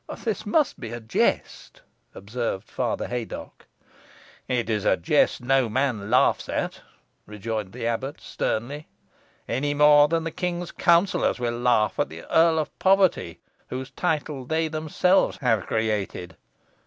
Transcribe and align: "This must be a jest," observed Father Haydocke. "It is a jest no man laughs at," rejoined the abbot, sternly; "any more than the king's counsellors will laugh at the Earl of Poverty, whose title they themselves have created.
"This 0.23 0.47
must 0.47 0.79
be 0.79 0.89
a 0.93 0.99
jest," 0.99 1.81
observed 2.15 2.67
Father 2.67 3.05
Haydocke. 3.07 3.67
"It 4.47 4.67
is 4.67 4.83
a 4.83 4.97
jest 4.97 5.41
no 5.41 5.69
man 5.69 6.09
laughs 6.09 6.49
at," 6.49 6.81
rejoined 7.27 7.71
the 7.71 7.85
abbot, 7.85 8.19
sternly; 8.19 8.87
"any 9.47 9.75
more 9.75 10.07
than 10.07 10.23
the 10.23 10.31
king's 10.31 10.71
counsellors 10.71 11.37
will 11.37 11.59
laugh 11.59 11.99
at 11.99 12.09
the 12.09 12.23
Earl 12.35 12.57
of 12.57 12.79
Poverty, 12.79 13.41
whose 13.69 13.91
title 13.91 14.43
they 14.43 14.67
themselves 14.67 15.37
have 15.37 15.67
created. 15.67 16.35